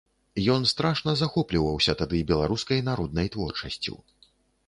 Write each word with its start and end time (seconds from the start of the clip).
Ён 0.53 0.63
страшна 0.69 1.11
захопліваўся 1.19 1.95
тады 2.01 2.23
беларускай 2.31 2.81
народнай 2.89 3.27
творчасцю. 3.35 3.95